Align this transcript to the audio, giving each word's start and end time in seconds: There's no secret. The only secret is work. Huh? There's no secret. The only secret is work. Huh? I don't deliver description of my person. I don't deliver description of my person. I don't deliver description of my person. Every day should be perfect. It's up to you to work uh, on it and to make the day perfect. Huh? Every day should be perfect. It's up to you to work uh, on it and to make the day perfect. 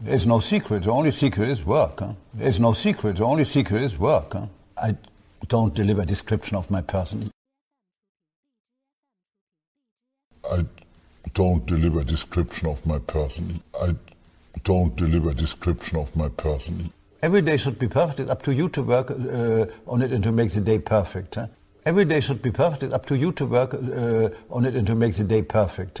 There's 0.00 0.26
no 0.26 0.40
secret. 0.40 0.82
The 0.82 0.90
only 0.90 1.10
secret 1.10 1.48
is 1.48 1.64
work. 1.64 2.00
Huh? 2.00 2.12
There's 2.34 2.60
no 2.60 2.72
secret. 2.72 3.16
The 3.16 3.24
only 3.24 3.44
secret 3.44 3.82
is 3.82 3.98
work. 3.98 4.34
Huh? 4.34 4.46
I 4.76 4.96
don't 5.48 5.74
deliver 5.74 6.04
description 6.04 6.56
of 6.56 6.70
my 6.70 6.82
person. 6.82 7.30
I 10.50 10.64
don't 11.32 11.64
deliver 11.64 12.04
description 12.04 12.68
of 12.68 12.84
my 12.84 12.98
person. 12.98 13.62
I 13.80 13.94
don't 14.62 14.94
deliver 14.94 15.32
description 15.32 15.98
of 15.98 16.14
my 16.14 16.28
person. 16.28 16.92
Every 17.22 17.40
day 17.40 17.56
should 17.56 17.78
be 17.78 17.88
perfect. 17.88 18.20
It's 18.20 18.30
up 18.30 18.42
to 18.42 18.52
you 18.52 18.68
to 18.70 18.82
work 18.82 19.10
uh, 19.10 19.66
on 19.86 20.02
it 20.02 20.12
and 20.12 20.22
to 20.24 20.32
make 20.32 20.50
the 20.50 20.60
day 20.60 20.78
perfect. 20.78 21.36
Huh? 21.36 21.46
Every 21.86 22.04
day 22.04 22.20
should 22.20 22.42
be 22.42 22.50
perfect. 22.50 22.82
It's 22.82 22.94
up 22.94 23.06
to 23.06 23.16
you 23.16 23.32
to 23.32 23.46
work 23.46 23.72
uh, 23.72 24.28
on 24.50 24.66
it 24.66 24.74
and 24.74 24.86
to 24.86 24.94
make 24.94 25.14
the 25.14 25.24
day 25.24 25.40
perfect. 25.42 26.00